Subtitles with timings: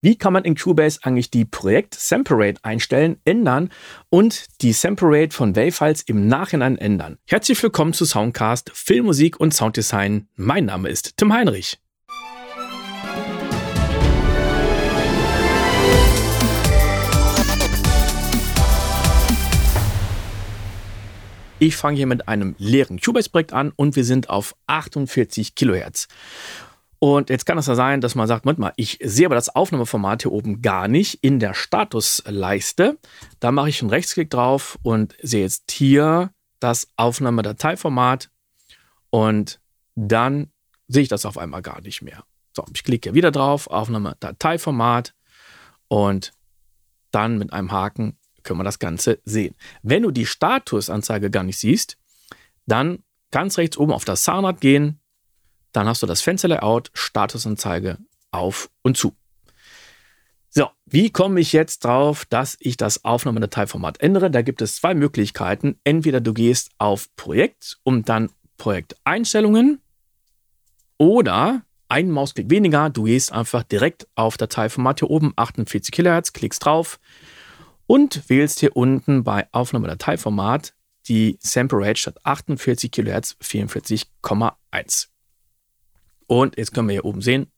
[0.00, 3.68] Wie kann man in Cubase eigentlich die Projekt Sample einstellen, ändern
[4.10, 7.18] und die Sample von Wavefiles im Nachhinein ändern?
[7.26, 10.28] Herzlich willkommen zu Soundcast Filmmusik und Sounddesign.
[10.36, 11.80] Mein Name ist Tim Heinrich.
[21.58, 26.06] Ich fange hier mit einem leeren Cubase-Projekt an und wir sind auf 48 Kilohertz.
[27.00, 29.54] Und jetzt kann es ja sein, dass man sagt, Moment mal, ich sehe aber das
[29.54, 32.98] Aufnahmeformat hier oben gar nicht in der Statusleiste.
[33.38, 38.30] Da mache ich einen Rechtsklick drauf und sehe jetzt hier das Aufnahmedateiformat
[39.10, 39.60] und
[39.94, 40.50] dann
[40.88, 42.24] sehe ich das auf einmal gar nicht mehr.
[42.52, 45.14] So, ich klicke wieder drauf, Aufnahmedateiformat
[45.86, 46.32] und
[47.12, 49.54] dann mit einem Haken können wir das Ganze sehen.
[49.82, 51.96] Wenn du die Statusanzeige gar nicht siehst,
[52.66, 55.00] dann ganz rechts oben auf das Soundrad gehen,
[55.72, 57.98] dann hast du das Fensterlayout, Statusanzeige
[58.30, 59.14] auf und zu.
[60.50, 64.30] So, wie komme ich jetzt drauf, dass ich das Aufnahmedateiformat ändere?
[64.30, 65.78] Da gibt es zwei Möglichkeiten.
[65.84, 69.80] Entweder du gehst auf Projekt und dann Projekteinstellungen
[70.96, 76.64] oder ein Mausklick weniger, du gehst einfach direkt auf Dateiformat hier oben, 48 kHz, klickst
[76.64, 76.98] drauf
[77.86, 80.74] und wählst hier unten bei Aufnahmedateiformat
[81.08, 85.08] die Sample Rate statt 48 kHz 44,1.
[86.28, 87.50] Und jetzt können wir hier oben sehen,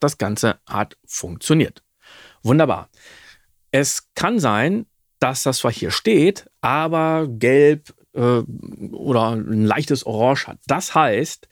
[0.00, 1.84] das Ganze hat funktioniert.
[2.42, 2.88] Wunderbar.
[3.70, 4.86] Es kann sein,
[5.18, 8.42] dass das zwar hier steht, aber gelb äh,
[8.92, 10.58] oder ein leichtes Orange hat.
[10.66, 11.48] Das heißt,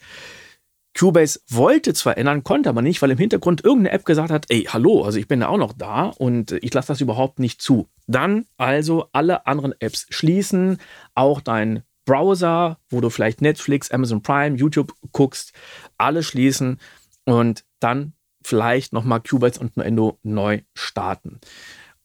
[0.96, 4.64] Cubase wollte zwar ändern, konnte aber nicht, weil im Hintergrund irgendeine App gesagt hat, ey,
[4.64, 7.88] hallo, also ich bin ja auch noch da und ich lasse das überhaupt nicht zu.
[8.06, 10.78] Dann also alle anderen Apps schließen,
[11.14, 15.52] auch dein Browser, wo du vielleicht Netflix, Amazon Prime, YouTube guckst,
[15.98, 16.78] alle schließen
[17.24, 21.40] und dann vielleicht nochmal Cubase und Nuendo neu starten.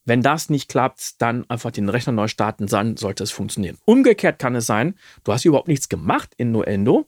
[0.04, 3.76] Wenn das nicht klappt, dann einfach den Rechner neu starten, dann sollte es funktionieren.
[3.84, 7.06] Umgekehrt kann es sein, du hast überhaupt nichts gemacht in Nuendo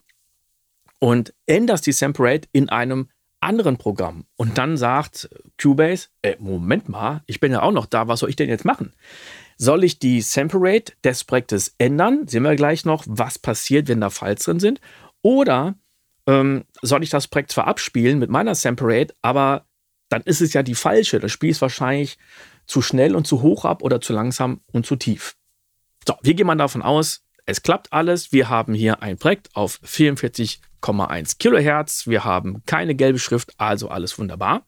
[0.98, 3.08] und änderst die Sample Rate in einem
[3.40, 4.26] anderen Programm.
[4.36, 8.28] Und dann sagt Cubase, äh, Moment mal, ich bin ja auch noch da, was soll
[8.28, 8.92] ich denn jetzt machen?
[9.62, 12.26] Soll ich die Sample Rate des Projektes ändern?
[12.26, 14.80] Sehen wir gleich noch, was passiert, wenn da Files drin sind.
[15.20, 15.74] Oder
[16.26, 19.66] ähm, soll ich das Projekt zwar abspielen mit meiner Sample Rate, aber
[20.08, 21.20] dann ist es ja die falsche.
[21.20, 22.16] Das Spiel ist wahrscheinlich
[22.66, 25.36] zu schnell und zu hoch ab oder zu langsam und zu tief.
[26.08, 27.26] So, wie geht man davon aus?
[27.44, 28.32] Es klappt alles.
[28.32, 32.06] Wir haben hier ein Projekt auf 44,1 Kilohertz.
[32.06, 34.66] Wir haben keine gelbe Schrift, also alles wunderbar.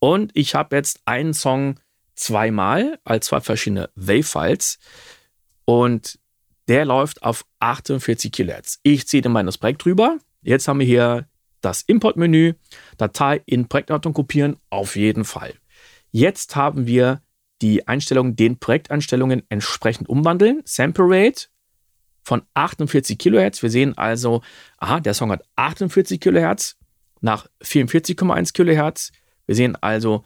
[0.00, 1.76] Und ich habe jetzt einen Song
[2.14, 4.78] zweimal als zwei verschiedene Wave-Files
[5.64, 6.18] und
[6.68, 8.78] der läuft auf 48 Kilohertz.
[8.82, 10.18] Ich ziehe dann das Projekt drüber.
[10.42, 11.28] Jetzt haben wir hier
[11.60, 12.54] das Importmenü,
[12.98, 15.54] Datei in Projektordnung kopieren, auf jeden Fall.
[16.10, 17.22] Jetzt haben wir
[17.62, 20.62] die Einstellungen, den Projekteinstellungen entsprechend umwandeln.
[20.64, 21.46] Sample Rate
[22.22, 23.62] von 48 Kilohertz.
[23.62, 24.42] Wir sehen also,
[24.78, 26.76] aha, der Song hat 48 Kilohertz
[27.20, 29.12] nach 44,1 Kilohertz.
[29.46, 30.24] Wir sehen also,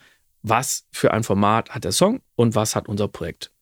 [0.48, 3.52] was für ein Format hat der Song und was hat unser Projekt.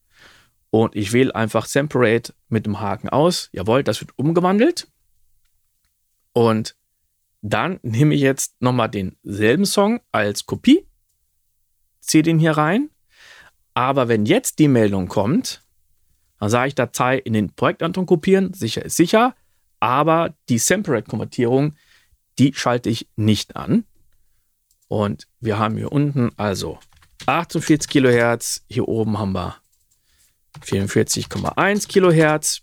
[0.70, 3.48] Und ich wähle einfach Separate mit dem Haken aus.
[3.52, 4.88] Jawohl, das wird umgewandelt.
[6.32, 6.76] Und
[7.40, 10.86] dann nehme ich jetzt nochmal denselben Song als Kopie,
[12.00, 12.90] ziehe den hier rein.
[13.74, 15.62] Aber wenn jetzt die Meldung kommt,
[16.38, 19.34] dann sage ich Datei in den Projektanton kopieren, sicher ist sicher,
[19.80, 21.74] aber die Separate-Konvertierung,
[22.38, 23.84] die schalte ich nicht an.
[24.88, 26.78] Und wir haben hier unten also
[27.26, 28.64] 48 Kilohertz.
[28.68, 29.56] Hier oben haben wir
[30.64, 32.62] 44,1 Kilohertz.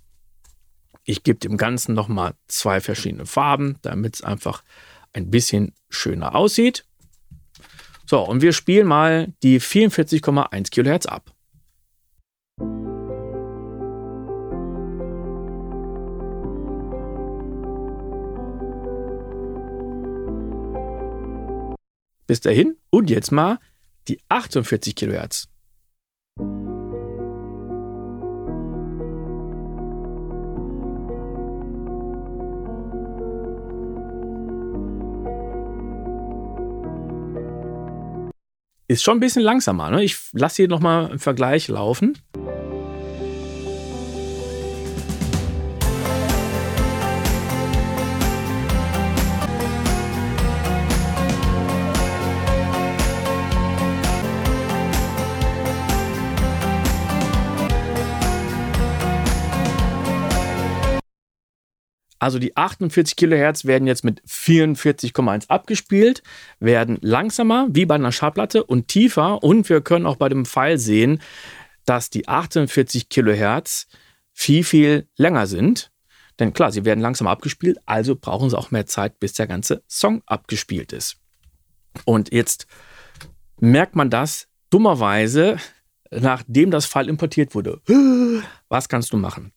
[1.04, 4.64] Ich gebe dem Ganzen nochmal zwei verschiedene Farben, damit es einfach
[5.12, 6.86] ein bisschen schöner aussieht.
[8.06, 11.33] So, und wir spielen mal die 44,1 Kilohertz ab.
[22.28, 23.60] Bis dahin und jetzt mal
[24.08, 25.48] die 48 Kilohertz.
[38.88, 39.90] Ist schon ein bisschen langsamer.
[39.90, 40.04] Ne?
[40.04, 42.18] Ich lasse hier nochmal im Vergleich laufen.
[62.24, 66.24] Also die 48 Kilohertz werden jetzt mit 44,1 abgespielt,
[66.62, 69.44] werden langsamer wie bei einer Schallplatte und tiefer.
[69.44, 71.22] Und wir können auch bei dem Pfeil sehen,
[71.84, 73.88] dass die 48 Kilohertz
[74.32, 75.92] viel, viel länger sind.
[76.40, 79.84] Denn klar, sie werden langsam abgespielt, also brauchen sie auch mehr Zeit, bis der ganze
[79.90, 81.18] Song abgespielt ist.
[82.06, 82.68] Und jetzt
[83.60, 85.58] merkt man das dummerweise,
[86.10, 87.82] nachdem das File importiert wurde.
[88.70, 89.52] Was kannst du machen?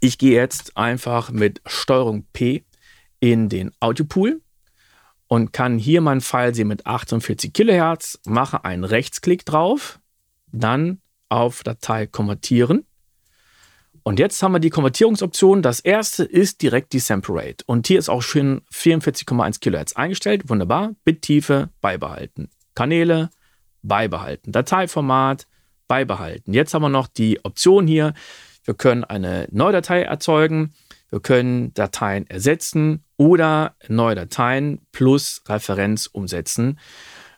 [0.00, 2.64] Ich gehe jetzt einfach mit Steuerung P
[3.20, 4.40] in den Audiopool
[5.26, 9.98] und kann hier mein File sehen mit 48 Kilohertz, mache einen Rechtsklick drauf,
[10.52, 12.86] dann auf Datei konvertieren
[14.06, 15.62] und jetzt haben wir die Konvertierungsoption.
[15.62, 17.64] Das erste ist direkt die Sample Rate.
[17.66, 20.48] Und hier ist auch schön 44,1 Kilohertz eingestellt.
[20.48, 20.94] Wunderbar.
[21.02, 22.48] Bittiefe beibehalten.
[22.76, 23.30] Kanäle
[23.82, 24.52] beibehalten.
[24.52, 25.48] Dateiformat
[25.88, 26.54] beibehalten.
[26.54, 28.14] Jetzt haben wir noch die Option hier.
[28.66, 30.74] Wir können eine neue Datei erzeugen.
[31.08, 36.78] Wir können Dateien ersetzen oder neue Dateien plus Referenz umsetzen.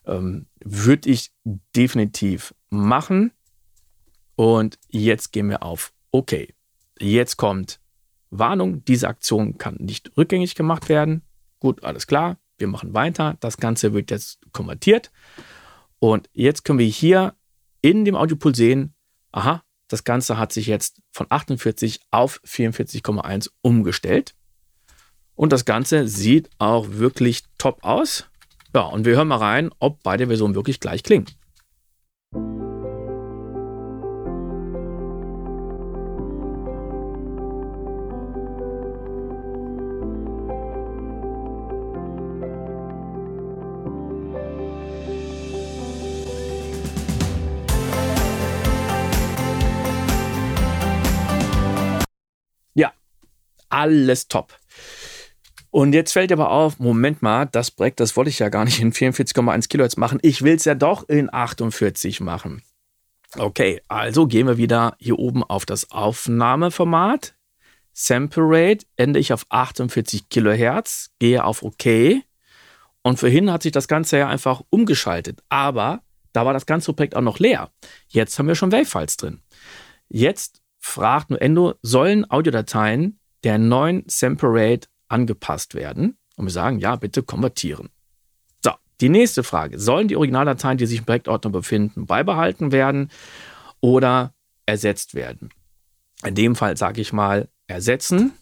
[0.06, 1.30] Ähm, Würde ich
[1.76, 3.30] definitiv machen.
[4.36, 6.48] Und jetzt gehen wir auf OK.
[6.98, 7.78] Jetzt kommt
[8.30, 11.22] Warnung, diese Aktion kann nicht rückgängig gemacht werden.
[11.60, 13.36] Gut, alles klar, wir machen weiter.
[13.40, 15.10] Das Ganze wird jetzt konvertiert.
[15.98, 17.34] Und jetzt können wir hier
[17.82, 18.94] in dem Audiopool sehen,
[19.32, 24.34] aha, das Ganze hat sich jetzt von 48 auf 44,1 umgestellt.
[25.34, 28.26] Und das Ganze sieht auch wirklich top aus.
[28.74, 31.26] Ja, und wir hören mal rein, ob beide Versionen wirklich gleich klingen.
[53.68, 54.56] Alles top.
[55.70, 58.80] Und jetzt fällt aber auf, Moment mal, das Projekt, das wollte ich ja gar nicht
[58.80, 60.18] in 44,1 Kilohertz machen.
[60.22, 62.62] Ich will es ja doch in 48 machen.
[63.36, 67.34] Okay, also gehen wir wieder hier oben auf das Aufnahmeformat.
[67.92, 72.22] Sample Rate ändere ich auf 48 Kilohertz, gehe auf OK.
[73.02, 75.42] Und vorhin hat sich das Ganze ja einfach umgeschaltet.
[75.48, 77.70] Aber da war das ganze Projekt auch noch leer.
[78.08, 79.42] Jetzt haben wir schon Wavefiles drin.
[80.08, 86.18] Jetzt fragt Nuendo, sollen Audiodateien der neuen Sample Rate angepasst werden.
[86.36, 87.88] Und wir sagen, ja, bitte konvertieren.
[88.62, 89.78] So, die nächste Frage.
[89.78, 93.10] Sollen die Originaldateien, die sich im Projektordner befinden, beibehalten werden
[93.80, 94.34] oder
[94.66, 95.50] ersetzt werden?
[96.24, 98.32] In dem Fall sage ich mal ersetzen.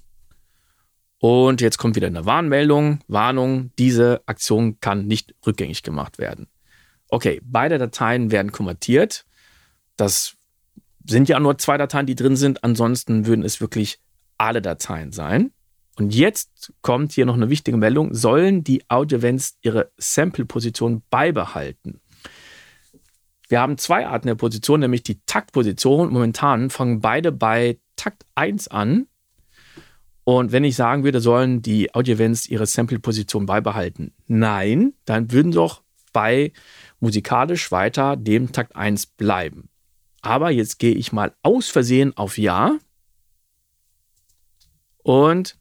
[1.19, 3.01] Und jetzt kommt wieder eine Warnmeldung.
[3.09, 6.49] Warnung, diese Aktion kann nicht rückgängig gemacht werden.
[7.09, 9.25] Okay, beide Dateien werden konvertiert.
[9.97, 10.37] Das
[11.09, 12.65] sind ja nur zwei Dateien, die drin sind.
[12.65, 14.01] Ansonsten würden es wirklich
[14.39, 15.53] alle Dateien sein.
[15.99, 18.13] Und jetzt kommt hier noch eine wichtige Meldung.
[18.15, 22.01] Sollen die Audio-Events ihre Sample-Position beibehalten?
[23.49, 26.13] Wir haben zwei Arten der Position, nämlich die Taktposition.
[26.13, 29.07] Momentan fangen beide bei Takt 1 an.
[30.25, 34.13] Und wenn ich sagen würde, sollen die Audio-Events ihre Sample-Position beibehalten?
[34.27, 36.53] Nein, dann würden doch bei
[36.99, 39.69] musikalisch weiter dem Takt 1 bleiben.
[40.21, 42.79] Aber jetzt gehe ich mal aus Versehen auf Ja
[45.07, 45.57] und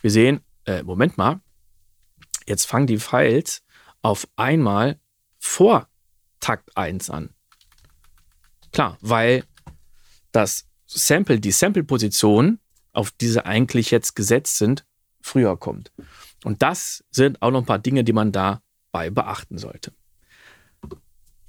[0.00, 1.42] wir sehen, äh, Moment mal,
[2.46, 3.62] jetzt fangen die Files
[4.00, 4.98] auf einmal
[5.38, 5.86] vor
[6.40, 7.34] Takt 1 an.
[8.72, 9.44] Klar, weil
[10.32, 12.58] das Sample, die Sample-Position,
[12.94, 14.86] auf diese eigentlich jetzt gesetzt sind,
[15.20, 15.92] früher kommt.
[16.42, 19.92] Und das sind auch noch ein paar Dinge, die man dabei beachten sollte.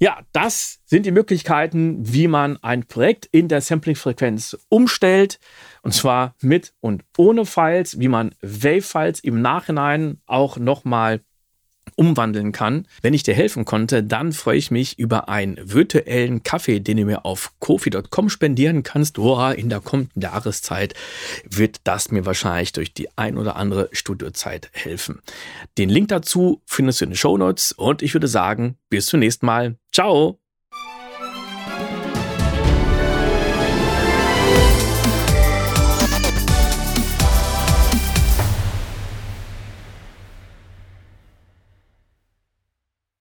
[0.02, 5.38] Ja, das sind die Möglichkeiten, wie man ein Projekt in der Sampling-Frequenz umstellt.
[5.82, 11.20] Und zwar mit und ohne Files, wie man Wave-Files im Nachhinein auch nochmal
[12.02, 12.86] umwandeln kann.
[13.00, 17.04] Wenn ich dir helfen konnte, dann freue ich mich über einen virtuellen Kaffee, den du
[17.04, 19.18] mir auf kofi.com spendieren kannst.
[19.18, 20.94] Oh, in der kommenden Jahreszeit
[21.48, 25.20] wird das mir wahrscheinlich durch die ein oder andere Studiozeit helfen.
[25.78, 29.20] Den Link dazu findest du in den Show Notes und ich würde sagen, bis zum
[29.20, 29.76] nächsten Mal.
[29.92, 30.41] Ciao!